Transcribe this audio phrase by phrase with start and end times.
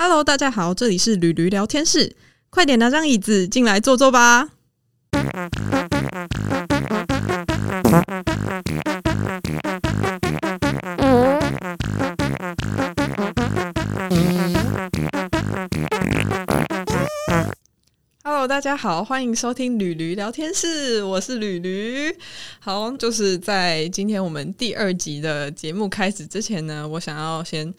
[0.00, 2.14] Hello，大家好，这里是驴驴聊天室，
[2.50, 4.50] 快点拿张椅子进来坐坐吧。
[18.22, 22.16] Hello，大家好，欢迎收听吕驴聊天室，我是吕驴。
[22.60, 27.74] 好，就是在今天我们第二集的节目开始之前呢，我想要先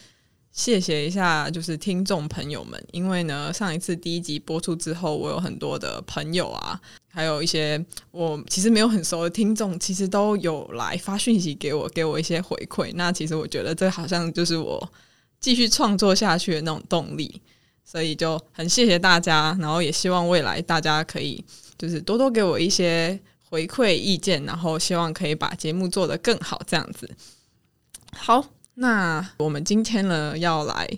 [0.59, 6.77] 谢谢一下，就是听众朋友们，因为呢，上一次第一集播出之后，我有很多的朋友啊，
[7.09, 7.81] 还有一些
[8.11, 12.91] 我其实没有很熟的听众，其实都有来发讯息给我，给我一些回馈。
[12.95, 14.91] 那其实我觉得这好像就是我
[15.39, 17.41] 继续创作下去的那种动力。
[17.85, 21.41] 所以就很谢谢大家，然后也希望未来大家可以
[21.77, 23.17] 就是多多给我一些
[23.49, 27.09] 回馈意见，然后希望可以把节目做得更好，这样子。
[28.11, 28.45] 好，
[28.75, 30.89] 那我们今天呢要来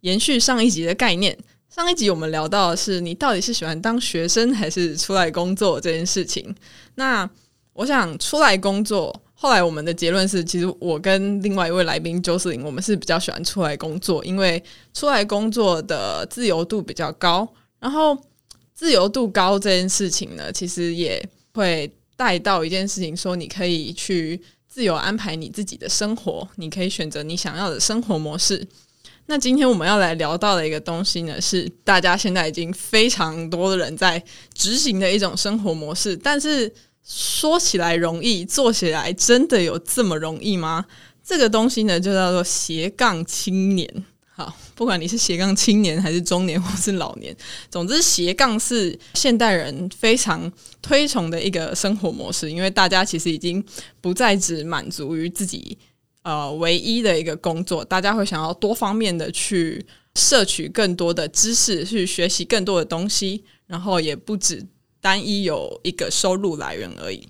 [0.00, 1.36] 延续上一集的概念。
[1.68, 6.54] 上一集我们聊到的是你到底是喜欢当学生还是出来工作这件事情。
[6.96, 7.28] 那
[7.72, 9.22] 我想出来工作。
[9.34, 14.62] 后来我们的结论是，其实我跟另外一位来宾周世林，我们是比较喜欢出来工作，因为
[14.94, 17.52] 出来工作的自由度比较高。
[17.80, 18.16] 然后
[18.72, 24.40] 自由度高这件事情呢，其实也会带到一件事情，说你可以去
[24.72, 28.66] 自由安排你自己的生活，你可以选择你想要的生活模式。
[29.26, 36.72] 那今天我们要来聊到的一个东西呢，是大家现在已经非常多的人在执行的一种生活模式，但是。
[37.04, 40.86] 说起来容易，做起来真的有这么容易吗？
[41.20, 44.04] 这个东西呢，就叫做斜杠青年。
[44.74, 47.36] 不管你是斜杠青年，还是中年，或是老年，
[47.70, 52.50] 总之斜杠是现代人非常推崇的一个生活模式。
[52.50, 53.62] 因为大家其实已经
[54.00, 55.76] 不再只满足于自己
[56.22, 64.64] 呃唯一的一个工作，大家会想要多方面的去摄取更多的知识，去学习更多的东西，然后也不止。
[65.02, 67.26] 单一有一个收入来源而已。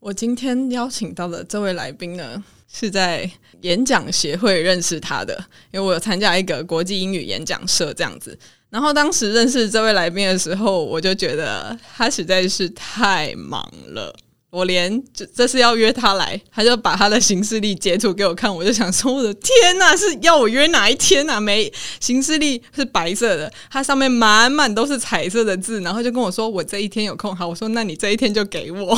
[0.00, 5.36] 我今天邀请到的这位来宾呢，是在演讲协会认识他的，
[5.70, 8.36] 因为我有参加一个国际英语演讲社这样子。
[8.70, 14.14] 然后当时认识这位来宾的时候，我就觉得他实在是太忙了。
[14.52, 21.40] 我连这这是要约他来，他就把他的行事历截图给我看，我就想说我的天呐，是要我约哪一天啊？
[21.40, 28.94] 没行事历是白色的，它上面满满都是彩色的字，然后就跟我说我这一天有空，好，我说那你这一天就给我，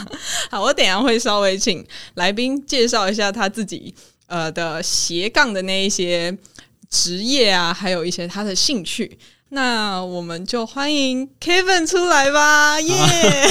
[0.50, 1.82] 好，我等下会稍微请
[2.16, 3.94] 来宾介绍一下他自己
[4.26, 6.36] 呃的斜杠的那一些
[6.90, 9.18] 职业啊，还有一些他的兴趣。
[9.50, 12.94] 那我们就欢迎 Kevin 出来吧，耶！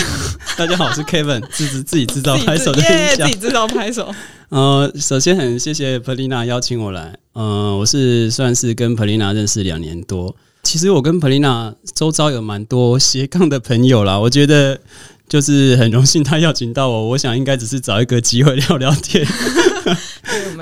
[0.56, 2.80] 大家好，我是 Kevin，自自自己制造拍手的
[3.16, 4.14] 自己制造拍手。
[4.50, 7.18] 呃，首先很谢谢 Polina 邀请我来。
[7.34, 10.36] 呃，我是算是跟 Polina 认识两年多。
[10.62, 14.80] 其实我跟 Polina 周遭有蛮多斜杠的朋友啦，我觉得
[15.28, 17.10] 就是很荣幸他邀请到我。
[17.10, 19.26] 我想应该只是找一个机会聊聊天。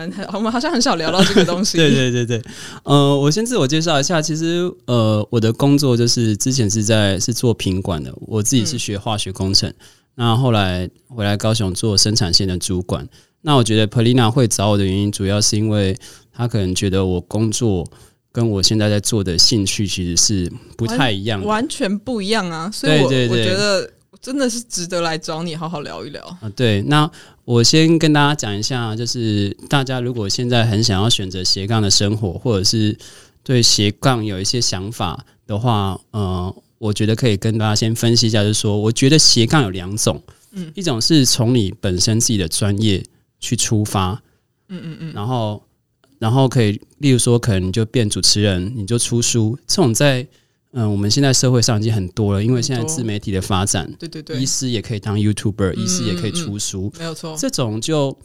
[0.10, 1.78] 对我们，我们好像很少聊到这个东西。
[1.80, 2.42] 对对对对，
[2.84, 9.74] 呃，我先自我介绍一下，其实呃，我的工作就是之前是在是做品管的，我自己是学化学工程，
[10.16, 13.08] 那后来回来高雄做生产线的主管。
[13.42, 15.96] 那我觉得 Polina 会找我的原因，主要是因为
[16.34, 17.86] 他可能觉得我工作
[18.32, 22.72] 跟我现在在做的兴趣其实是不太一样，完全不一样啊。
[22.72, 23.88] 所以，我我觉得
[24.26, 26.52] 真的是值得来找你好好聊一聊啊。
[26.56, 27.10] 对，那。
[27.46, 32.98] 我先跟大家讲一下，就是大家如果现在很想要选择斜杠的生活，或者是
[33.44, 40.20] 对斜杠有一些想法的话，呃，我觉得可以跟大家先分析一下，就是说，我觉得斜杠有两种，
[40.54, 43.06] 嗯，一种是从你本身自己的专业
[43.40, 44.20] 去出发，
[44.70, 45.62] 嗯嗯嗯，然后
[46.18, 50.26] 然后可以，例如说，可能你就变主持人，你就出书，这种在。
[50.78, 57.34] 嗯，我们现在社会上已经很多了，因为现在自媒体的发展，对对对，医师也可以当 YouTuber，医师也可以出书，没有错。
[57.40, 58.18] 这种就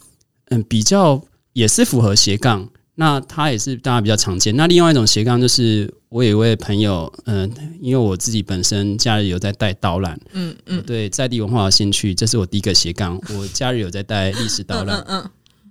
[0.46, 1.22] 嗯比较
[1.52, 4.56] 也是符合斜杠，那它也是大家比较常见。
[4.56, 7.48] 那另外一种斜杠就是，我有一位朋友，嗯，
[7.80, 13.16] 因为我自己本身假日有在带导览，嗯嗯，对在地文化有兴趣，这是我第一个斜杠。
[13.36, 15.20] 我假日有在带历史导览，嗯。
[15.22, 15.30] 嗯，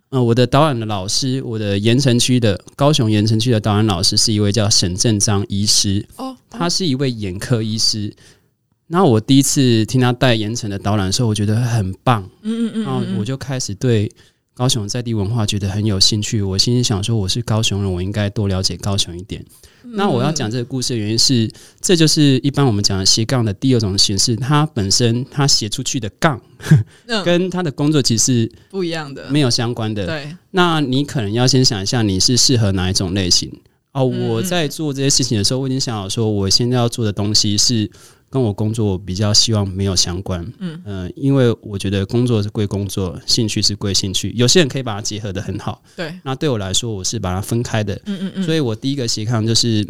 [0.10, 8.12] 我的导演的老师，我的盐城区的高雄盐城区的导演老师是一位叫沈正章医师哦，他是一位眼科医师。
[8.88, 14.12] 然后我第一次听他带盐城的导览的时候，我觉得很棒，嗯嗯嗯，然后我就开始对。
[14.60, 19.42] 高雄在地文化觉得很有兴趣，我心里想说我是高雄人，我应该多了解高雄一点。
[19.94, 24.36] 那我要讲这个故事的原因是，这就是一般我们讲的斜杠的第二种形式。
[24.36, 26.42] 它本身它斜出去的杠，
[27.24, 30.06] 跟他的工作其实不一样的，没有相关的。
[30.06, 33.50] 对，那你可能要先想一下，你是适合哪一种类型
[33.94, 37.90] 哦，我在做这些事情的时候，我已经想好说，我现在要做的东西是
[38.30, 40.46] 跟我工作比较希望没有相关。
[40.60, 44.32] 嗯嗯、因为我觉得工作是归工作，兴趣是归兴趣。
[44.36, 47.96] 有些人可以把它结合的很好，对，那对我来说，我是把它分开的。
[48.06, 49.88] 嗯嗯嗯，所以我第一个斜杠就是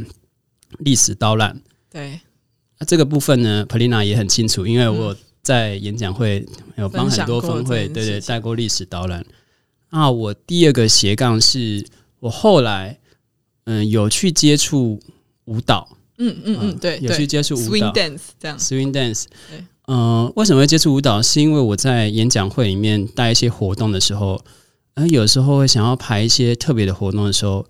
[0.79, 1.59] 历史导览。
[1.91, 2.19] 对，
[2.79, 6.45] 那这个部分呢，Polina 也很清楚，因为我在演讲会
[6.77, 9.25] 有帮很多过这分会，对对，带过历史导览。
[9.89, 11.85] 那我第二个斜杠是
[12.19, 12.99] 我后来
[13.65, 14.99] 嗯有去接触
[15.45, 19.63] 舞蹈，嗯嗯嗯，对对有去接触舞蹈，swing dance 这样，swing dance 对。
[19.91, 21.19] 嗯、为什么会接触舞蹈？
[21.19, 24.39] 是因为我在演讲会里面带一些活动的时候，
[24.93, 27.65] 嗯、有时候会想要排一些特别的活动的时候，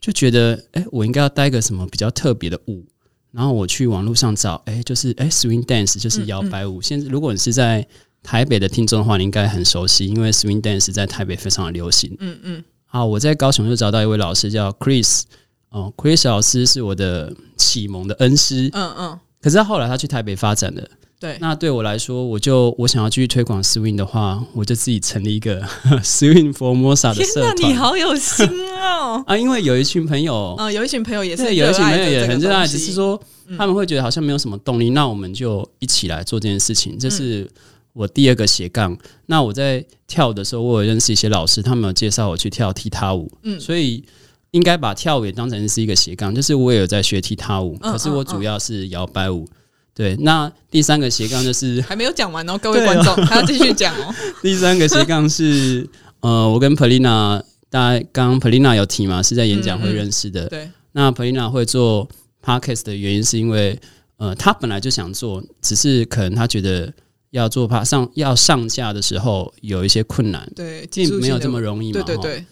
[0.00, 2.86] 就觉得，哎、我应该要带个什么比较特别的舞。
[3.30, 6.80] 然后我去网络上找，哎、就是哎、swing dance 就是摇摆舞。
[6.80, 7.86] 现在如果你是在
[8.22, 12.16] 台北的听众的话，你应该很熟悉，因为 swing dance 在台北非常的流行。
[12.20, 15.24] 嗯嗯，啊，我在高雄就找到一位老师叫 Chris，
[15.70, 18.70] 哦，Chris 老师是我的启蒙的恩师。
[18.72, 20.82] 嗯嗯，可是他后来他去台北发展了。
[21.20, 25.60] 对，那对我来说，我就我想要继续推广 swing 的话，我就自己成立一个
[26.00, 27.56] swing Formosa 的天哪，社团。
[27.56, 28.46] 你好有心
[28.80, 29.22] 哦！
[29.26, 29.36] 啊！
[29.36, 33.20] 因为有一群朋友，嗯，有一群朋友也是对，有一群朋友也很热爱，只是说
[33.56, 36.96] 他们会觉得好像没有什么动力，那我们就一起来做这件事情。
[36.96, 37.50] 这是
[37.92, 38.96] 我第二个斜杠。
[39.26, 44.04] 那我在跳舞的时候，我有认识一些老师，他们有介绍我去跳踢踏舞，嗯所以
[44.52, 49.46] 应该把跳舞也当成是一个斜杠，就是我也有在学踢踏舞，嗯可是我主要是摇摆舞。
[49.94, 54.14] 对，那第三个斜杠就是 还没有讲完哦，各位观众，还要继续讲哦。
[54.40, 55.88] 第三个斜杠是
[56.20, 60.46] 呃，我跟 Polina，大家刚刚 Polina 有提嘛，是在演讲会认识的。
[60.46, 62.08] 对，那 Polina 会做
[62.44, 63.76] podcast 的原因是因为
[64.18, 66.92] 呃，他本来就想做，只是可能他觉得
[67.30, 72.00] 要做 p 上要上架的时候有一些困难，对，并没有这么容易嘛。
[72.00, 72.04] 齁。
[72.04, 72.46] 对对对，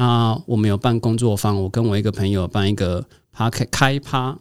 [0.00, 3.04] 那我们有办工作坊，我跟我一个朋友办一个
[3.36, 4.38] podcast 开趴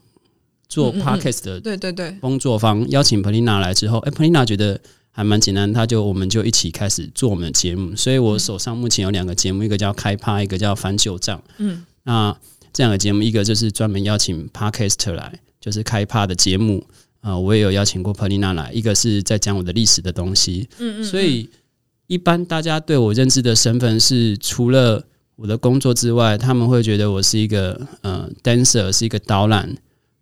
[0.69, 4.79] 做嗯嗯嗯 podcast 的对对对，工作坊，邀请 Polina 来之后，哎、p o l i n a 觉得
[5.11, 7.93] 还蛮简单，他就我们就一起开始做我们的节目。
[7.93, 11.43] 所以我手上目前有两个节目，一个叫开趴，一个叫翻旧账。
[11.57, 12.33] 嗯，那
[12.71, 16.87] 这两个节目，一个就是专门邀请 Podcaster 来，就是开趴的节目。
[17.19, 20.69] 啊、我也有邀请过 Polina 来，一个是在讲我的历史的东西。
[20.79, 21.49] 嗯嗯，所以
[22.07, 25.05] 一般大家对我认知的身份是，除了
[25.41, 29.73] 我的工作之外，他们会觉得我是一个呃 dancer，是一个导览，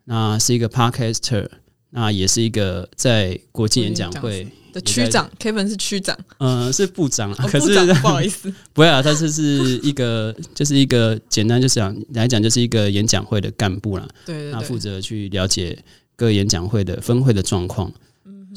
[0.06, 1.48] 那是一个 podcaster，
[1.90, 15.84] 那也是一个在国际演讲会，的区长 Kevin 是区长，呃，是部长可是不好意思， 不会啊，他是是一个，就是一个简单，就是讲来讲，就是一个演讲会的干部啦，对对对，那负责去了解
[16.16, 17.92] 各演讲会的分会的状况。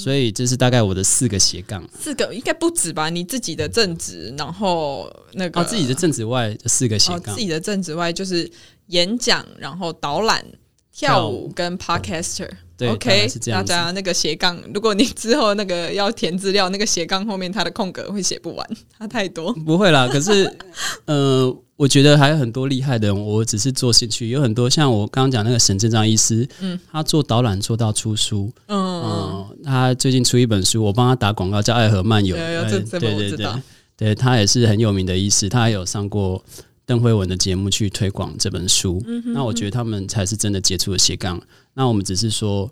[0.02, 3.10] 所以这是大概我的四个斜杠四个应该不止吧？
[3.10, 7.40] 你自己的正职，然后那个哦，自己的正职外的四个斜哦，杠自。
[7.40, 8.50] 己的正职外就是
[8.86, 10.44] 演讲，然后导览、
[10.92, 12.48] 跳跳舞舞跟 podcaster。
[12.76, 18.66] 对 OK，是这样大家那个斜杠，如果你之后那个要填资料，那个斜杠后面它的空格会写不完，
[18.98, 19.52] 它太多。
[19.52, 20.50] 不会啦，可是
[21.04, 29.46] 呃，我觉得还有很多厉害的人，我只是做兴趣，有很多像我刚刚讲那个沈正章医师，嗯，他做导览做到出书，嗯，
[29.94, 33.46] 最近出一本书，我帮他打广告，叫《爱河漫游》，对对对
[33.96, 36.42] 对他也是很有名的医师，他也有上过
[36.86, 39.02] 邓慧文的节目去推广这本书。
[39.06, 41.40] 嗯那我觉得他们才是真的接触了斜杠，
[41.74, 42.70] 那我们只是说，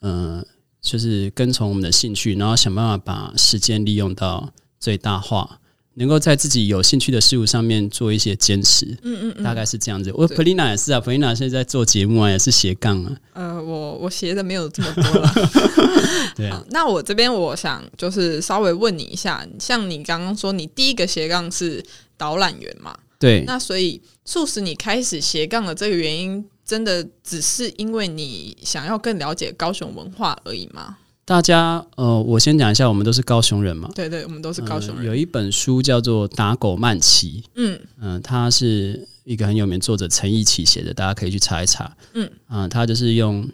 [0.00, 0.44] 呃，
[0.80, 5.60] 就是跟从我们的兴趣，然后想办法把时间利用到最大化。
[5.98, 10.12] 能够在自己有兴趣的事物上面做一些坚持，嗯嗯嗯，大概是这样子。
[10.14, 15.32] 我 Polina 也是啊，Polina 现在在做节目啊，也是斜杠啊，呃，我我斜的没有这么多了。
[16.36, 21.84] 对啊好，那我这边我想就是稍微问你一下，像你刚刚说你第一个斜杠是
[22.16, 22.96] 导览员嘛？
[23.18, 30.98] 对，那所以促使你开始斜杠的这个原因，真的只是因为你想要更了解高雄文化而已吗？
[31.28, 35.04] 大家呃，我先讲一下，我们都是高雄人嘛，对对，我们都是高雄人。
[35.04, 37.78] 呃有一本书叫做《打狗慢骑》，嗯。
[38.00, 41.94] 嗯、它是一个很有名作者陈奕奇写的，大家可以去查一查。
[42.14, 42.30] 嗯。
[42.46, 43.46] 啊、他就是用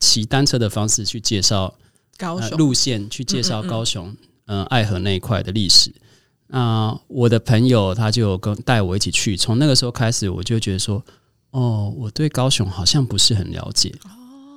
[0.00, 1.74] 骑单车的方式去介绍呃
[2.16, 3.68] 高雄、路线，去介绍嗯嗯嗯。
[3.68, 4.16] 高雄
[4.46, 5.92] 嗯、呃爱河那一块的历史。
[6.46, 11.04] 那我的朋友他就跟带我一起去，从那个时候开始，我就觉得说，
[11.50, 14.08] 哦，我对高雄好像不是很了解，哦。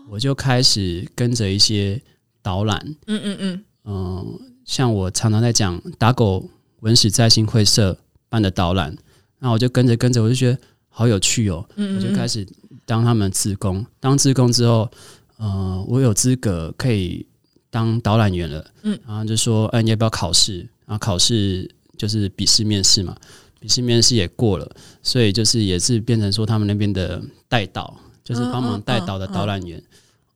[0.09, 2.01] 我就开始跟着一些
[2.41, 6.49] 导览，嗯嗯嗯，嗯，像我常常在讲打狗
[6.81, 7.97] 文史在新会社
[8.29, 8.95] 办的导览，
[9.39, 10.57] 那我就跟着跟着，我就觉得
[10.89, 12.45] 好有趣哦，嗯我就开始
[12.85, 13.85] 当他们职工。
[13.99, 14.89] 当职工之后，
[15.37, 17.25] 呃，我有资格可以
[17.69, 20.59] 当导览员了，嗯，然后就说，哎、你要不要考试？
[20.85, 23.15] 然后考试就是笔试面试嘛。
[23.59, 24.67] 笔试面试也过了，
[25.03, 29.79] 所以就是也是变成说他们那边的带导，就是帮忙带导的导览员。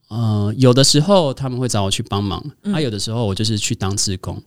[0.08, 4.42] 呃，有的时候他们会找我去帮忙，他有的时候我就是去当志工。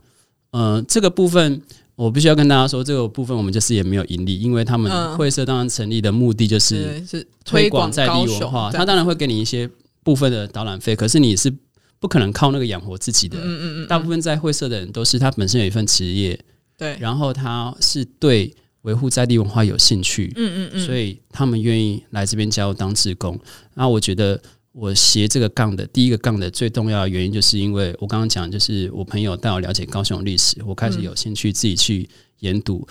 [0.50, 1.60] 呃，这个部分
[1.96, 9.68] 我必须要跟大家说，这个部分我们就是也没有盈利，因为他们会社当然成立的目的就是是推广在地文化，他当然会给你一些
[10.04, 11.52] 部分的导览费，可是你是
[11.98, 13.36] 不可能靠那个养活自己的。
[13.38, 16.38] 嗯嗯嗯，大部分在会社的人都是他本身有一份职业，
[16.78, 23.38] 对，然后他是对维护在地文化有兴趣，嗯嗯嗯，所以他们愿意来这边加入当志工。
[23.74, 24.40] 那我觉得。
[24.78, 32.08] 我斜这个杠的第一个杠的最重要的原因，就是因为我刚刚讲，就是我朋友带我了解高雄历史，我开始有兴趣自己去
[32.38, 32.86] 研读。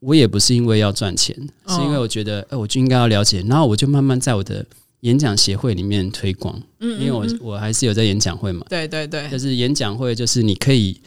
[0.00, 1.32] 我也不是因为要赚钱，
[1.68, 3.40] 是因为我觉得，哎，我就应该要了解。
[3.42, 4.66] 然后我就慢慢在我的
[5.00, 11.00] 演讲协会里面推广，嗯，因为我我还是有在演讲会嘛，对对对，就是演讲会，就是你可以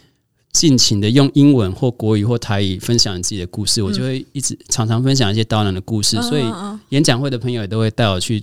[0.53, 6.43] 尽情的用英文或国语或台语分享你自己的故事，我就会一直常常分享一些刀郎的故事，所以
[6.89, 8.41] 演讲会的朋友也都会带我去。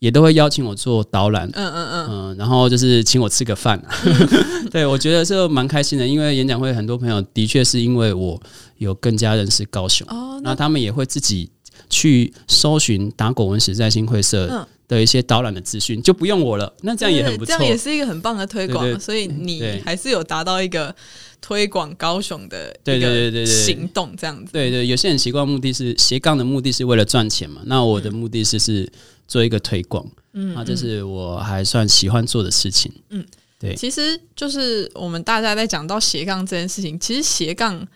[0.00, 3.80] 也都会邀请我做导览，嗯嗯嗯，嗯，然后就是请我吃个饭，
[4.72, 8.40] 对我觉得这蛮开心的，因为演讲会很多朋友的确是因为我
[8.78, 11.50] 有更加认识高雄，哦，那他们也会自己
[11.90, 20.94] 去搜寻打狗文史在新会社的一些导览的资讯，就不用我了，那这样也很不错，这样也是一个很棒的推广，所以你还是有达到一个
[21.42, 23.46] 推广高雄的对对对对对。
[23.46, 28.90] 行动这样子，对对，有些人习惯目的是斜杠的目的是为了赚钱嘛，那我的目的是是。
[29.30, 33.24] 做一个推广，嗯，啊，这是我还算喜欢做的事情，嗯，
[33.60, 37.86] 对，其实就是我们大家在讲到斜杠这件事情，其实斜杠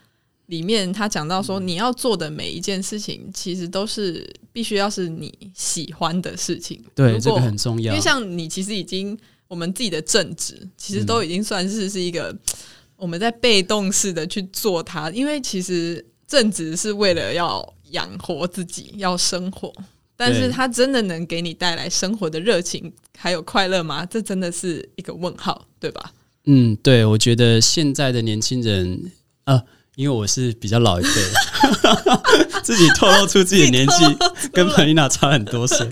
[0.46, 7.92] 里面他讲到说，你要做的每一件事情，其实都是必须要是你喜欢的事情，对，这个很重要。
[7.92, 12.32] 因为像你其实已经，我们自己的正职其实都已经算是是一个
[12.94, 19.72] 我们在被动式的去做它，因为其实正职是为了要养活自己，要生活。
[20.16, 24.06] 但是他真的能给你带来生活的热情还有快乐吗？
[24.06, 26.12] 这真的是一个问号，对吧？
[26.46, 29.10] 嗯，对，我觉得现在的年轻人，
[29.44, 29.60] 呃，
[29.96, 31.10] 因为我是比较老一辈，
[32.62, 33.94] 自己透露出自己的年纪
[34.52, 35.90] 跟彭丽娜差很多岁。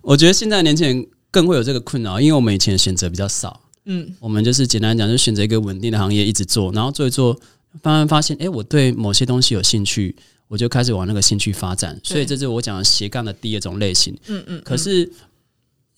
[0.00, 7.38] 我觉得现在年轻人更会有这个困扰，因为我们以前选择比较少，嗯，我们就是简单讲，就选择一个稳定的行业一直做，然后做一做，
[7.82, 10.16] 慢慢发现，哎，我对某些东西有兴趣。
[10.52, 14.14] 我就开始往那个兴趣发展，所以这是我讲的斜杠的第二种类型。
[14.26, 14.62] 嗯嗯。
[14.62, 15.10] 可是，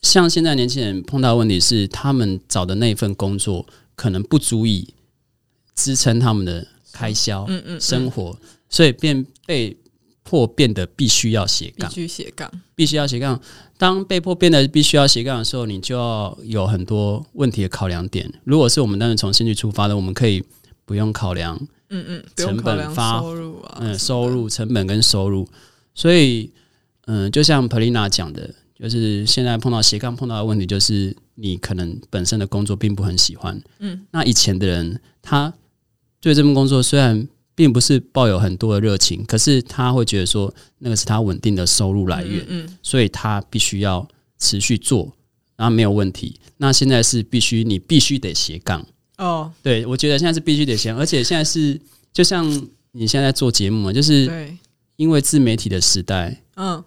[0.00, 4.94] 像现在年轻人碰到的问题是，他们找的那份工作可能不足以
[5.74, 8.38] 支撑他们的开销、嗯嗯生活，
[8.70, 9.76] 所以便被
[10.22, 13.40] 迫变得必须要斜杠，必须斜杠，必须要斜杠。
[13.76, 18.32] 当被迫变得必须要斜杠的时候，你就要有很多问题的考量点。
[18.44, 20.44] 如果是我们当时从兴趣出发的，我们可以
[20.84, 21.60] 不用考量。
[21.94, 25.48] 嗯嗯，成本发收入啊，嗯，收入成本跟收入，
[25.94, 26.50] 所以
[27.06, 35.52] 嗯，就像 Polina 讲的，就是现在碰到斜杠碰到的问题，就是你可能本身的工作并不很喜欢，嗯，那以前的人他
[36.20, 44.08] 对这份工作虽然并不是抱有很多的热情，可是他会觉得说那个是他稳定的收入来源，嗯，所以他必须要
[44.38, 45.12] 持续做，
[45.56, 46.40] 然后没有问题。
[46.56, 48.84] 那现在是必须你必须得斜杠。
[49.18, 51.80] 哦，对，我觉得现在是必须得先，而且现在是
[52.12, 52.44] 就像
[52.92, 54.56] 你现在做节目嘛，就是
[54.96, 56.82] 因为自媒体的时代，嗯，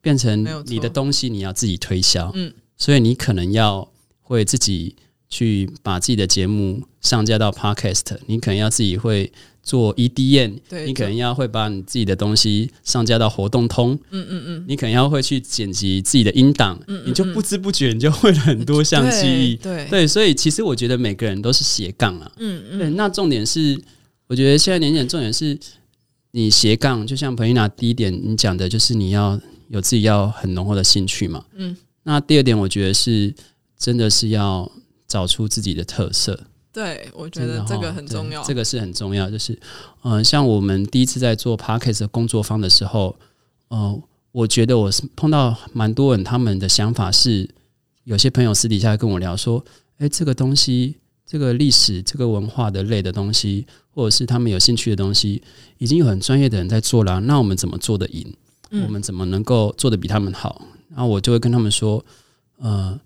[0.00, 3.88] 变成你的东西你要自己推销，嗯，所以你可能要
[4.20, 4.96] 会自己
[5.28, 9.32] 去把自己的节目上架到 Podcast，你可能要自己会。
[9.64, 19.86] 做 EDM，你可能要会把你自己的东西上架到活动通，嗯嗯嗯，你可能要会去剪辑自己的音档，你就不知不觉你就会了很多项记忆，对。
[19.88, 23.80] 对，所以其实我觉得每个人都是斜杠啊，嗯嗯，对，那重点是，
[24.26, 25.58] 我觉得现在年轻人重点是
[26.32, 29.40] 你斜杠，就像彭丽娜第一点你讲的就是你要
[29.70, 33.34] 有自己要很浓厚的兴趣嘛，嗯，那第二点我觉得是
[33.78, 34.70] 真的是要
[35.08, 36.38] 找出自己的特色。
[36.74, 38.42] 对，我觉得这个很重要。
[38.42, 39.56] 这个是很重要，就是，
[40.02, 43.14] 嗯，像我们第一次在做 Parkes 工作坊的时候，
[43.68, 44.02] 呃，
[44.32, 47.48] 我觉得我是碰到蛮多人，他们的想法是，
[48.02, 49.64] 有些朋友私底下跟我聊说，
[49.98, 55.40] 哎，这个东西，这个历史、这个文化的类的东西，或者是他们有兴趣的东西，
[55.78, 58.34] 已经有很专业的人在做了，那我们怎么做的赢？
[58.72, 60.60] 我们怎么能够做的比他们好？
[60.88, 62.04] 然后我就会跟他们说，
[62.58, 62.98] 呃，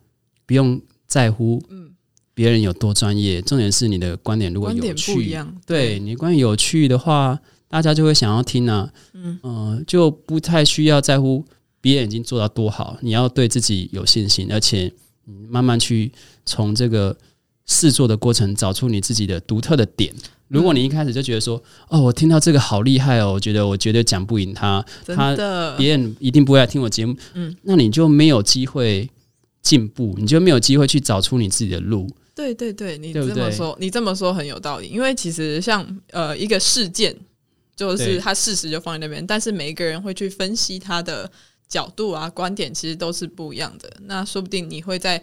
[0.46, 1.90] 不用在乎，嗯。
[2.38, 8.88] 别人有多专业，重点是你的观点如果有趣，对你观点有趣的话，大家就会想要听啊。
[9.12, 11.44] 嗯就不太需要在乎
[11.80, 14.92] 别人已经做到多好，你要对自己有信心，而且
[15.48, 16.12] 慢慢去
[16.46, 17.16] 从这个
[17.66, 20.14] 试做的过程，找出你自己的独特的点。
[20.46, 25.34] 如果你一开始就觉得说，哦，我听到这个好厉害哦，我觉得我绝对讲不赢他，他
[25.76, 29.10] 别人一定不会来听我节目，嗯，那你就没有机会
[29.62, 32.08] 进步，你就没有机会去找出你自己的路。
[32.34, 34.88] 对对对，你这么说，你这么说很有道理。
[34.88, 37.16] 因为其实像呃一个事件，
[37.76, 41.30] 就是它事实就放在那边，但是每一个人会去分析他的
[41.68, 43.96] 角度啊、观点，其实都是不一样的。
[44.04, 45.22] 那说不定你会在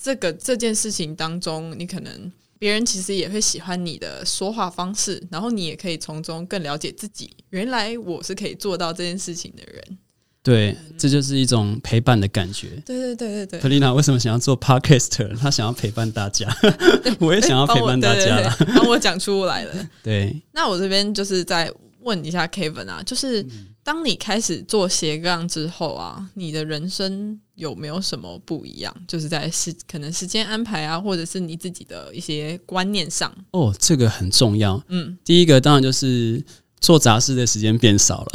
[0.00, 2.32] 这个这件事情当中，你可能。
[2.58, 7.30] 别人其实也会喜欢你的说话方式，然后你也可以从中更了解自己。
[7.50, 9.98] 原来我是可以做到这件事情的人。
[10.46, 12.68] 对，这就是一种陪伴的感觉。
[12.86, 13.60] 对对对对对。
[13.60, 15.36] 克丽娜为什么想要做 podcast？
[15.36, 16.46] 她想要陪伴大家。
[17.18, 18.56] 我也想要陪伴大家。
[18.76, 19.74] 帮我讲出来了。
[20.04, 20.40] 对。
[20.52, 21.68] 那我这边就是在
[22.02, 23.44] 问一下 Kevin 啊，就是
[23.82, 27.40] 当你开始做斜杠之后啊，你的人生。
[27.56, 28.94] 有没有什么不一样？
[29.08, 33.34] 就是在时可能时间安排啊，或者是你自己的一些观念上。
[33.52, 34.78] 哦，这个很重要。
[34.88, 36.44] 嗯，第一个当然就是
[36.80, 38.30] 做杂事的时间变少了。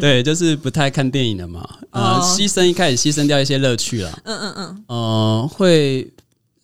[0.00, 1.68] 对，就是不太看电影了嘛。
[1.90, 4.20] 呃，牺牲一开始牺牲掉一些乐趣了。
[4.24, 4.84] 嗯嗯嗯。
[4.88, 6.12] 呃，会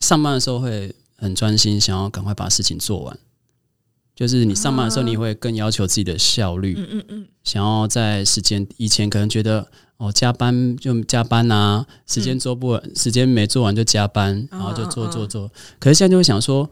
[0.01, 3.19] 上班的时候会很专心，想要赶快把事情做完。
[4.15, 6.75] 就是你上班的时候，你会更要求自己的效率。
[6.79, 7.27] 嗯嗯嗯。
[7.43, 9.67] 想要在时间以前可能觉得。
[9.99, 15.49] 哦，加班就加班呐，时间做不完，时间没做完就加班，然后就做做做。
[15.79, 16.69] 可是现在就会想说，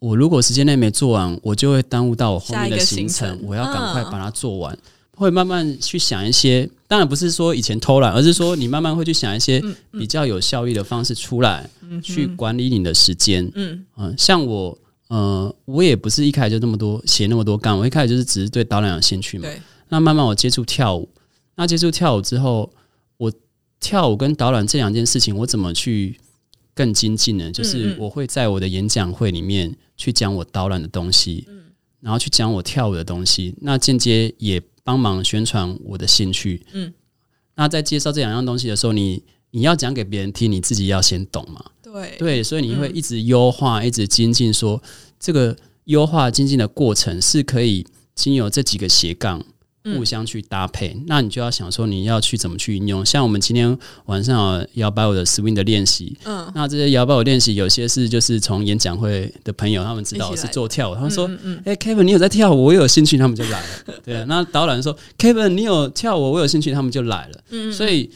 [0.00, 4.76] 我如果时间内没做完，我就会耽误到我后面的行程，我要赶快把它做完。
[5.16, 11.68] 会慢慢去想一些，当然不是说以前偷懒，而是说你慢慢会去想一些比较有效率的方式出来，
[12.02, 13.50] 去管理你的时间。
[13.54, 19.48] 嗯嗯，像我，呃，我也不是一开始就那么多写那么多干，我一开始就是只是对导览有兴趣嘛。
[19.88, 21.08] 那慢慢我接触跳舞。
[21.54, 22.70] 那接触跳舞之后，
[23.16, 23.32] 我
[23.80, 26.20] 跳舞跟导览这两件事情，我怎么去
[26.74, 27.50] 更精进呢？
[27.50, 31.46] 就是我会在我的演讲会里面去讲我导览的东西，
[32.00, 36.64] 然后去讲我跳舞的东西，那间接也帮忙宣传我的兴趣。
[36.72, 36.94] 嗯，
[37.56, 41.64] 那在介绍这两样东西的时候，你你要讲给别人听，你自己要先懂嘛？
[41.82, 44.80] 对对，所以你会一直优化，一直精进，说
[45.18, 49.44] 这个优化精进的过程是可以经由这几个斜杠。
[49.94, 53.06] 互相去搭配，那你就要想说你要去怎么去运用。
[53.06, 61.30] 像我们今天晚上摇摆舞的 swing 的练习，嗯，那这些摇摆舞练习有些是就是从演讲会的朋友他们知道是做跳舞，他们说，
[61.64, 63.68] 哎，Kevin 你有在跳舞，我有兴趣，他们就来了。
[64.04, 67.40] 对，那导览说，Kevin 你有跳舞，我有兴趣，他们就来了。
[67.50, 68.10] 嗯，所以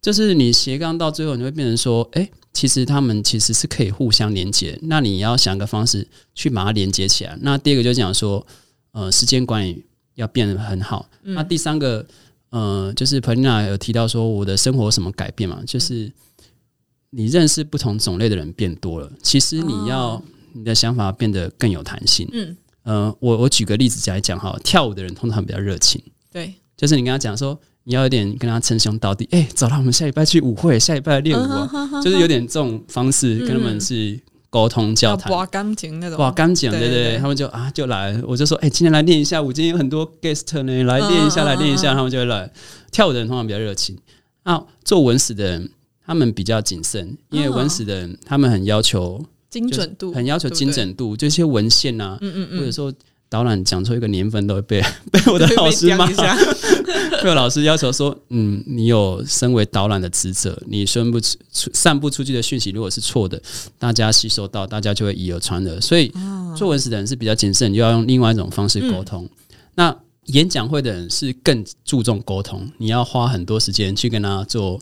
[0.00, 4.78] 就是你斜杠到最后，你会变成说，哎，其实他们其实是可以互相连接。
[4.82, 7.36] 那你要想个方式去把它连接起来。
[7.40, 8.46] 那第二个就讲说，
[8.92, 9.84] 呃，时间管理。
[10.16, 11.08] 要变得很好。
[11.22, 12.04] 那第三个，
[12.50, 15.62] 呃，就是 Polina 有提到说，我的生活什么改变嘛？
[15.66, 16.12] 就是
[17.10, 19.10] 你认识不同种类的人变多了。
[19.22, 22.28] 其实你要你的想法变得更有弹性。
[22.32, 26.02] 嗯，呃，我我举个例子来讲哈，跳舞的人通常比较热情。
[26.32, 29.28] 对，就是你跟他讲说，你要有点跟他称兄道弟。
[29.30, 31.70] 哎，走了，我们下礼拜去舞会，下礼拜练舞啊，
[32.02, 34.18] 就是有点这种方式跟他们是。
[34.56, 42.50] 沟通交谈，哇钢琴那种，刮钢琴，对对，他们就啊就来，我就说，哎，今天来练一下我，今天有很多 guest 呢，来练一下，来练一下，他们就会来。
[42.90, 43.98] 跳舞的人通常比较热情，
[44.44, 45.68] 啊，做文史的人
[46.06, 52.90] 他们比较谨慎，因为文史的人他们很要求精准度，很要求精准度，就一些文献啊，嗯嗯嗯，或者说。
[53.28, 56.06] 导览讲出一个年份都会被 被我的老师骂，
[57.22, 63.40] 被我老师要求说：“嗯，你有身为导览的职责，你宣布出散布出去的讯息如果是错的，
[63.78, 65.80] 大家吸收到，大家就会以讹传讹。
[65.80, 66.12] 所以
[66.56, 69.28] 做文史的人是比较谨慎，就要用另外一种方式沟通。
[69.74, 74.80] 那演讲会的人是更注重沟通，你要花很多时间去跟他做。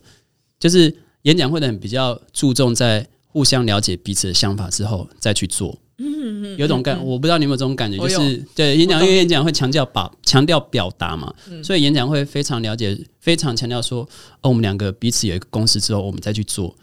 [0.59, 14.01] 就是演讲会的人比较注重在互相了解彼此的想法之后再去做。”嗯，有种感，我不知道你有没有这种感觉，就是对演讲，因为演讲会强调把强调表达嘛，所以演讲会非常了解，非常强调说，
[14.41, 16.75] 哦，我们两个彼此有一个共识之后，我们再去做。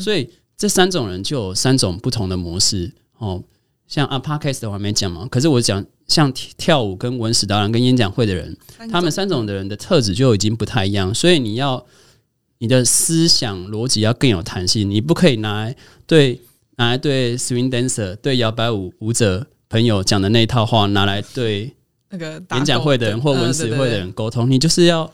[0.00, 3.40] 所以这三种人就有三种不同的模式哦。
[3.86, 8.56] 像啊，podcast 我还没讲嘛，可是我讲像跳舞跟文史导览跟演讲会的人，
[8.90, 11.86] 他们三种的人的特质就已经不太一样，所以你要
[12.58, 16.40] 你的思想逻辑要更有弹性，你不可以拿来对。
[16.76, 21.74] 拿来对 swing dancer 对摇摆舞舞者朋友讲的那一套话，拿来对
[22.10, 25.10] 那个演讲会的人或文史会的人沟通，你就是要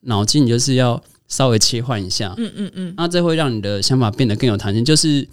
[0.00, 4.84] 脑筋，你就是要稍微切换一下，嗯嗯嗯，那这会让你的想法变得更有弹性。
[4.84, 5.26] 就是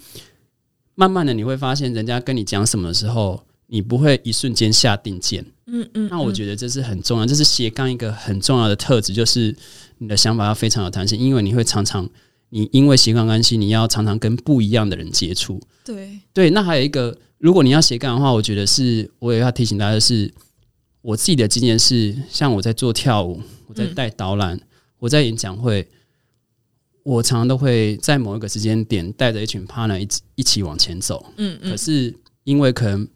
[0.94, 6.08] 慢慢的你会发现，人家跟你讲什么的时候，你不会一瞬间下定见，嗯嗯。
[6.08, 9.54] 那我觉得这是很重要，这是斜杠一个很重要的特质，就是
[9.98, 12.08] 你的想法要非常有弹性，因为你会常常。
[12.54, 15.58] 你因为斜杠关系，你要常常跟不一样的人接触。
[15.82, 20.30] 对对，那还有一个，如果你要斜杠的话，我觉得是我也要提醒大家的是，
[21.00, 24.60] 我自己的经验是，像我在做跳舞，我在带导览，
[24.98, 25.88] 我在演讲会，
[27.04, 31.24] 我常常都会在某一个时间点带着一群 partner 一起一起往前走。
[31.38, 33.08] 嗯嗯可是因为可能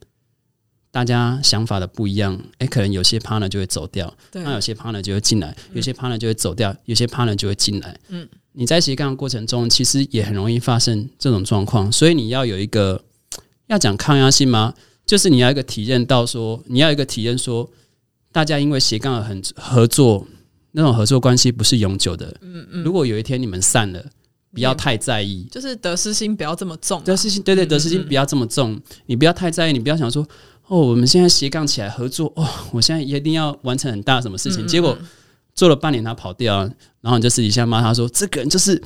[0.90, 8.00] 大家想法的不一样，诶，可能有些 partner 就会走掉，那有些 partner 就会进来，有些 partner 就会走掉，有些 partner 就会进来。
[8.08, 8.26] 嗯，
[8.58, 13.04] 你在斜杠的过程中，其实也很容易发生这种状况，所以你要有一个
[13.66, 14.72] 要讲抗压性吗？
[15.04, 17.70] 就是你要一个体验到说，你要一个体验说，
[18.32, 20.26] 大家因为斜杠而很合作，
[20.72, 22.34] 那种合作关系不是永久的。
[22.40, 24.02] 嗯嗯，如果有一天你们散了，
[24.54, 25.46] 不要太在意。
[25.50, 30.26] 就是得失心不要这么重啊、得失心，对对，得失心不要这么重，你不要太在意，你不要想说，
[30.68, 34.96] 哦，我们现在斜杠起来合作，哦，我现在一定要完成很大什么事情，结果
[35.56, 38.80] 做了半年他跑掉了，然后你就私底下骂他说，这个人就是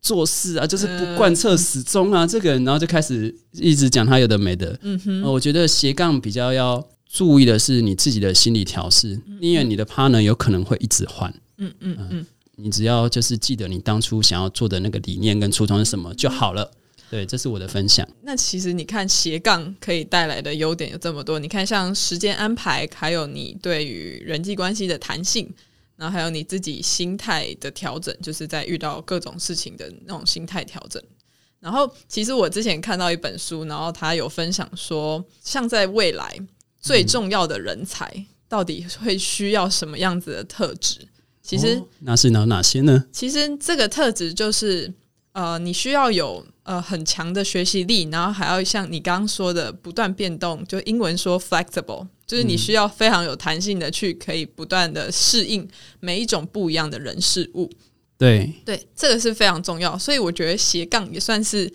[0.00, 4.76] 做事啊，就是不贯彻始终啊，这个人，然后就开始一直讲他有的没的。
[4.82, 11.32] 嗯哼，我觉得斜杠比较要注意的是你自己的心理调试，因为你的 partner 有可能会一直换。
[11.58, 16.70] 嗯嗯嗯，你只要就是记得你当初想要做的那个理念跟初衷是什么就好了。
[17.10, 18.06] 对，这是我的分享。
[18.22, 25.50] 那其实你看斜杠可以带来的优点有这么多，你看像时间安排，还有你对于人际关系的弹性，
[25.98, 31.02] 然后还有你自己心态的调整，就是在遇到各种事情的那种心态调整。
[31.58, 36.38] 然后，其实我之前看到一本书，然后他有分享说，像在未来
[36.80, 41.00] 最重要的人才到底会需要什么样子的特质？
[41.42, 43.04] 其实哦那是哪哪些呢？
[43.10, 44.94] 其实这个特质就是，
[45.32, 55.66] 呃，你需要有呃很强的学习力，然后还要像你刚刚说的不断变动，就英文说 flexible，就是你需要非常有弹性的去可以不断的适应
[55.98, 57.70] 每一种不一样的人事物。
[58.18, 61.72] 对，对，这个是非常重要，所以我觉得斜杠也算是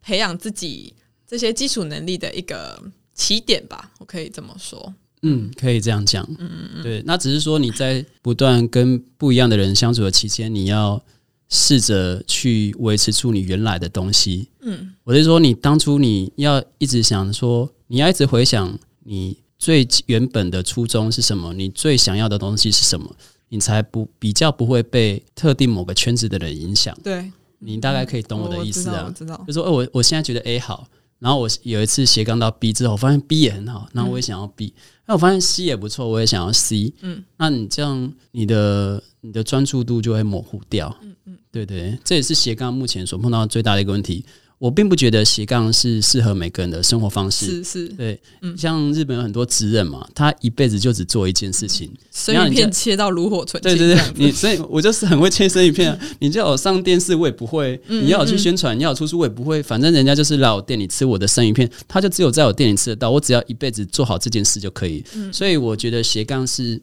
[0.00, 0.94] 培养自己
[1.26, 2.80] 这些基础能力的一个
[3.14, 4.94] 起点吧，我可以这么说。
[5.22, 6.24] 嗯，可以这样讲。
[6.38, 11.02] 嗯嗯嗯对，那只是说你在不断跟不一样的人相处的期间，你要
[11.48, 14.48] 试着去维持住你原来的东西。
[14.60, 23.10] 嗯，我是说，你当初你要一直想说，你要一直回想你最原本的初衷是什么，你最想要的东西是什么，
[23.48, 26.96] 你才不比较不会被特定某个圈子的人影响。
[27.02, 29.10] 对，你大概可以懂我的意思啊我。
[29.10, 30.86] 知道，我知道就说，哦，我我现在觉得 A 好，
[31.18, 34.72] 然后我有一次斜杠到 B 之后，我发现 B 也很好，然后我也想要 B，
[35.06, 36.92] 那、我发现 C 也不错，我也想要 C。
[37.00, 40.94] 嗯，那你这样，你的你的专注度就会模糊掉。
[41.02, 44.24] 嗯嗯，对对，这也是斜杠目前所碰到最大的一个问题。
[44.58, 47.46] 我并不觉得斜杠是适合每个人的生活方式。
[47.46, 51.88] 是是，对，嗯像日本有很多职人嘛，他一辈子就只做一件事情。
[52.10, 55.98] 生鱼片切到炉火纯青，对对对你所以我就是很会切生鱼片啊。
[56.18, 59.62] 你叫我上电视，我也不会；嗯你要我去宣传，你要我出书，我也不会。
[59.62, 63.10] 反正人家就是来我店里吃我的生鱼片，他就只有在我店里吃得到。
[63.10, 65.04] 我只要一辈子做好这件事就可以。
[65.14, 66.80] 嗯所以我觉得斜杠是，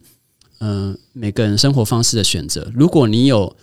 [0.60, 2.72] 嗯、每个人生活方式的选择。
[2.74, 3.54] 如果你有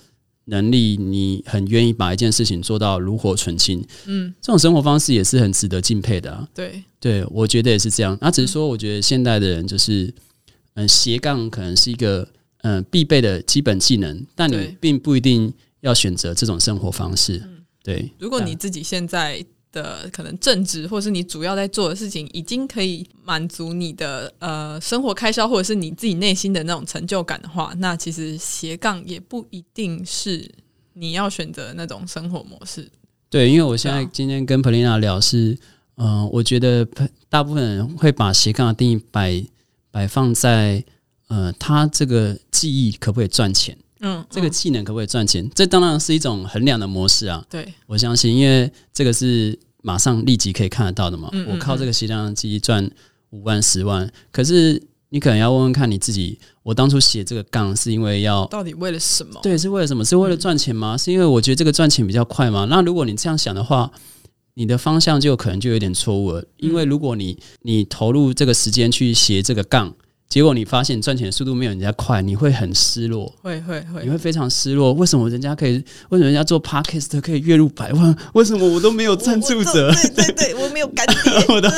[0.46, 6.48] 能力，你很愿意把一件事情做到炉火纯青，嗯，这种生活方式也是很值得敬佩的啊。
[6.54, 8.18] 对，对，我觉得也是这样。
[8.20, 10.14] 那只是说，我觉得现代的人就是，
[10.74, 12.28] 嗯，斜杠可能是一个
[12.64, 17.42] 嗯必备的基本技能，但你并不一定要选择这种生活方式。
[17.84, 30.50] 对，如果你自己现在的可能正职，或是你主要在做的事情，已经可以满足你的呃生活开销，或者是你自己内心的那种成就感的话，那其实斜杠也不一定是
[30.94, 32.90] 你要选择的那种生活模式。
[33.30, 35.58] 对，因为我现在今天跟 Polina 聊是，
[35.96, 36.88] 嗯、我觉得
[37.28, 39.44] 大部分人会把斜杠的定义摆
[39.90, 40.84] 摆放在，
[41.30, 47.44] 呃，他这个技艺可不可以赚钱，嗯，这个嗯技能可不可以赚钱，这当然是一种衡量的模式啊。
[47.50, 51.30] 对，我相信，因为这个是马上立即可以看得到的嘛。
[51.32, 52.88] 嗯嗯我靠这个斜杠机赚
[53.32, 59.40] 五万、十万，可是你可能要问问看你自己，我当初写这个杠是因为要到底为了什么？
[59.42, 60.04] 对，是为了什么？
[60.04, 60.98] 是为了赚钱吗？
[60.98, 62.68] 是因为我觉得这个赚钱比较快吗？
[62.70, 63.92] 那如果你这样想的话，
[64.56, 66.46] 你的方向就可能就有点错误了。
[66.58, 69.96] 因为如果你你投入这个时间去写这个杠，
[70.34, 73.32] 结果你发现赚钱的速度没有人家快，你会很失落。
[73.44, 74.92] 会会会你会非常失落。
[74.94, 75.74] 为什么人家可以？
[76.10, 78.18] 为什么人家做 podcast 可以月入百万？
[78.34, 79.94] 为什么我都没有赞助者？
[79.94, 81.16] 对对对， 我没有干爹。
[81.50, 81.70] 我都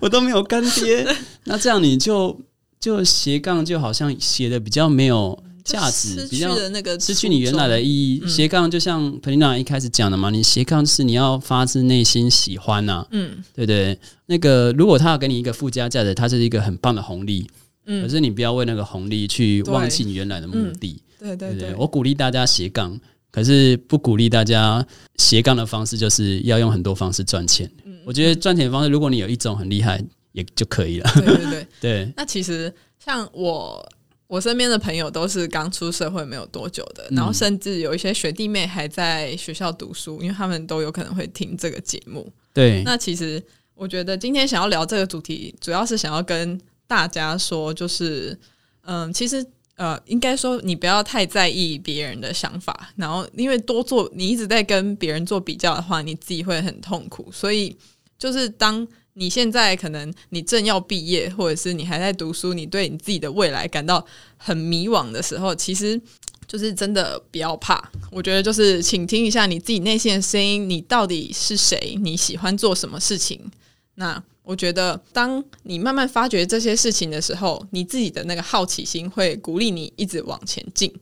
[0.00, 1.06] 我都没有干爹。
[1.46, 2.36] 那这样你就
[2.80, 8.20] 就斜杠就好像写的比较没有价值，比较了那个失去你原来的意义。
[8.24, 13.96] 嗯斜杠就像 Pelina 一开始讲的嘛，你斜杠是你要发自内心喜欢呐、嗯对不对？
[14.26, 17.48] 那个如果他要给你一个附加价值，它是一个很棒的红利，
[17.84, 21.02] 可嗯，是你不要为那个红利去忘记你原来的目的。
[21.18, 22.98] 对对对我鼓励大家斜杠，
[23.30, 27.70] 可是不鼓励大家斜杠的方式，就是要用很多方式赚钱。
[28.04, 31.10] 我觉得赚钱的方式，如果你有一种很厉害，也就可以了。
[31.16, 32.72] 对对对， 对，那其实
[33.04, 33.86] 像我，
[34.26, 42.32] 我身边的朋友都是刚出社会没有多久的，然后甚至有一些学弟妹还在学校读书，因为他们都有可能会听这个节目。
[42.54, 43.42] 对，那其实
[43.74, 46.58] 我觉得今天想要聊这个主题，主要是想要跟
[46.90, 48.36] 大家说，就是
[48.82, 57.30] 嗯，其实呃，应该说你不要太在意别人的想法，然后因为多做，你一直在跟别人做比较的话，你自己会很痛苦。
[57.30, 57.76] 所以
[58.18, 64.04] 就是当你现在可能你正要毕业，或者是你还在读书，你对你自己的未来感到
[64.36, 66.00] 很迷惘的时候，其实
[66.48, 67.88] 就是真的不要怕。
[68.10, 71.96] 我觉得就是请听一下你自己内心的声音，你到底是谁？
[72.02, 73.40] 你喜欢做什么事情？
[73.94, 74.20] 那
[74.50, 80.92] 我觉得，当你慢慢发掘这些事情的时候，你自己的那个好奇心会鼓励你一直往前进。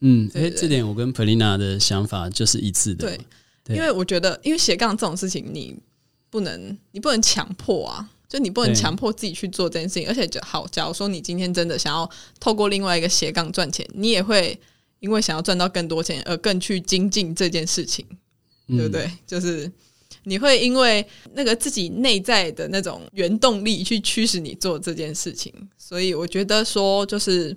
[0.00, 3.06] 嗯，哎，这点我跟 Pelina 的想法就是一致的。
[3.06, 3.18] 对，
[3.64, 5.74] 对因为我觉得，因为斜杠这种事情，你
[6.28, 10.06] 不能，你不能强迫啊，就你不能对强迫自己去做这件事情。
[10.06, 14.60] 而且，就好，假如说你今天真的想要透过另外一个斜杠赚钱，你也会
[15.00, 18.04] 因为想要赚到更多钱而更去精进这件事情。
[18.66, 19.10] 嗯对不对？
[19.26, 19.72] 就是
[20.28, 27.56] 你会因为那个自己内在的那种原动力去驱使你做这件事情，所以我觉得说，就是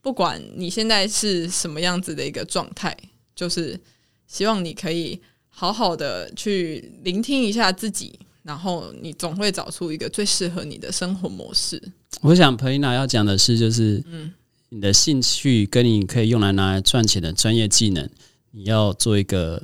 [0.00, 2.96] 不管你现在是什么样子的一个状态，
[3.34, 3.78] 就是
[4.26, 11.82] 希望你可以好好的去聆听一下自己，然后你总会找出一个最适合你的生活模式。
[12.20, 14.32] 我想 Polina 要讲的是，就是嗯
[14.70, 18.08] 你的兴趣跟你可以用来拿来赚钱的专业技能，
[18.52, 19.62] 你要做一个，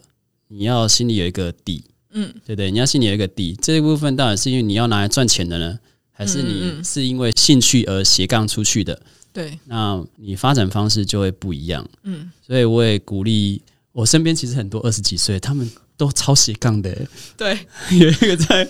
[0.48, 1.84] 你要心里有一个底，
[2.18, 2.70] 嗯，对不对？
[2.70, 5.78] 你要心里有一个底，这一部分到底是因为你要拿来赚钱的呢，
[6.10, 9.00] 还是你嗯是因为兴趣而斜杠出去的？
[9.32, 11.86] 对，那你发展方式就会不一样。
[12.02, 17.06] 嗯，所以我也鼓励我身边其实很多二十几岁，他们都超斜杠的。
[17.36, 17.58] 对，
[18.00, 18.68] 有一个在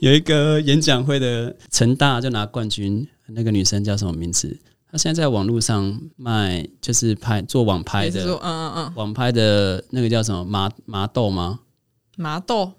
[0.00, 4.54] 有一个演讲会的成大就拿冠军，那个女生叫什么名字？
[4.90, 11.60] 她现在在网络上卖，就是拍做网拍的，嗯嗯嗯，网拍的那个叫什么麻麻豆吗？
[12.16, 12.72] 麻豆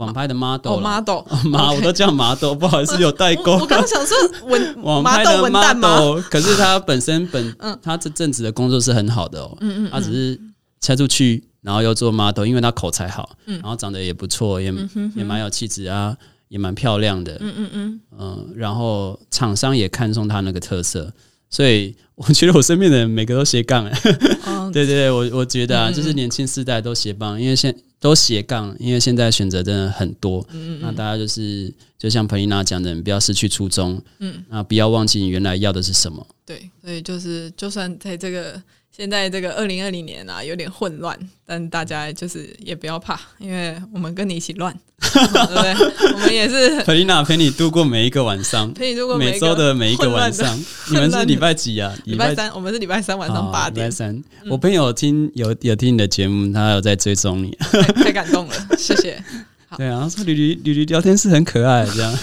[0.00, 0.82] 网拍的 model 哦，啦。
[0.82, 3.58] 麻豆麻 OK 我都叫麻豆，不好意思有代沟我。
[3.60, 7.78] 我刚刚想说文麻 网拍的？model，可是他 本身本嗯。
[7.82, 10.40] 他这阵子的工作是很好的哦，嗯嗯，他只是
[10.80, 13.60] 拆出去，然后又做 model，因为他口才好，嗯。
[13.60, 14.72] 然后长得也不错，也
[15.14, 16.16] 也蛮有气质啊，
[16.48, 21.12] 也蛮漂亮的，嗯嗯嗯，嗯，然后厂商也看中他那个特色，
[21.50, 24.00] 所以我觉得我身边的人每个都斜杠哎，
[24.46, 38.60] 哦， 对对对，我我觉得啊，就是年轻世代都斜杠，因为现都斜杠，因为现在选择真的很多，嗯嗯那大家就是就像彭丽娜讲的，你不要失去初衷，嗯，那不要忘记你原来要的是什么，对，所以就是就算在这个
[38.90, 44.74] 现在这个二零二零年啊，有点混乱，但大家就是也不要怕，因为我们跟你一起乱，
[45.12, 46.12] 对不对？
[46.14, 50.58] 我们也是佩丽娜陪你度过每一个晚上，陪你度过每周的每一个晚上，
[50.90, 51.94] 你们是礼拜几啊？
[52.04, 57.56] 礼拜三，我们是礼拜三晚上哦八点礼拜，三，我朋友听有有听你的节目，他有在追踪你。
[57.70, 59.22] 太太感动了， 谢谢。
[59.68, 62.18] 好对啊，他说吕吕吕吕聊天室很可爱，这样。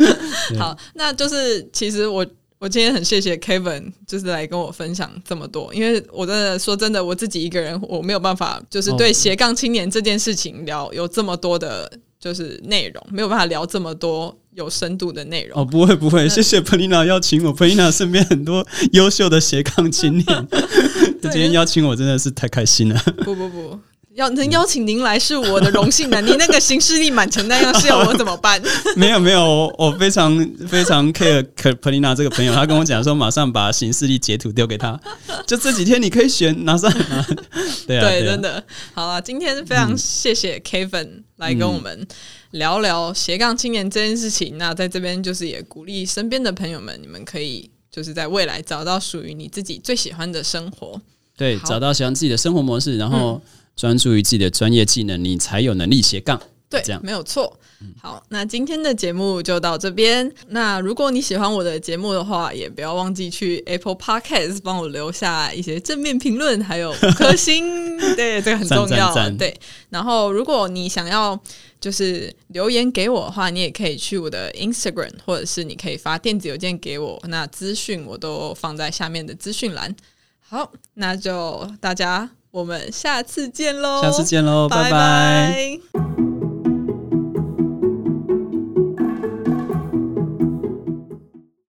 [0.58, 2.26] 好，那就是其实我
[2.58, 15.60] 我今天很谢谢 Kevin，就是来跟我分享这么多，因为我真的说真的，我自己一个人我没有办法，就是对哦斜杠青年这件事情聊有这么多的，就是内容，没有办法聊这么多有深度的内容。
[15.60, 20.48] 哦，不会不会，谢谢 Polina 邀请我，Polina 身边很多优秀的斜杠青年，
[21.22, 23.00] 今天邀请我真的是太开心了。
[23.24, 23.78] 不不不。
[24.14, 28.60] 要能邀请您来是我的荣幸的，你那个行事力满成那样，是要我怎么办？
[28.96, 30.36] 没有没有，我我非常
[30.68, 34.98] 非常 care Polina 这个朋友，他跟我讲说，马上把行事力截图丢给他，
[35.46, 36.90] 就这几天你可以选拿上。
[36.90, 37.26] 拿
[37.86, 38.62] 对啊，对，真的
[38.94, 42.06] 好了，今天非常谢谢 Kevin 来跟我们
[42.50, 44.58] 聊聊斜杠青年这件事情。
[44.58, 51.00] 那在这边就是也鼓励身边的朋友们，你们可以就是在未来找到属于你自己最喜欢的生活。
[51.36, 53.40] 对，找到喜欢自己的生活模式，然后
[53.80, 56.38] 专注于自己的专业技能，你才有能力斜杠。
[56.68, 57.58] 对这样，没有错。
[57.98, 60.30] 好，那今天的节目就到这边。
[60.48, 67.96] 那如果你喜欢我的节目的话，也不要忘记去 Apple Podcast 帮我留下一些正面评论，还有五颗星。
[68.14, 69.14] 对，这个很重要。
[69.14, 71.40] 赞赞赞对，然后如果你想要
[71.80, 77.18] 就是留言给我的话，你也可以去我的 Instagram，或者是你可以发电子邮件给我。
[77.28, 79.96] 那资讯我都放在下面的资讯栏。
[80.38, 84.90] 好，那就大家我们下次见喽，下次见喽，拜拜。
[84.90, 86.49] 拜拜